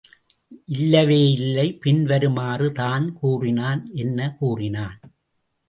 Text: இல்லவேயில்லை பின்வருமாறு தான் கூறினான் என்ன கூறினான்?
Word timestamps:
இல்லவேயில்லை 0.69 1.65
பின்வருமாறு 1.79 2.71
தான் 2.71 3.13
கூறினான் 3.13 3.89
என்ன 3.95 4.35
கூறினான்? 4.39 4.99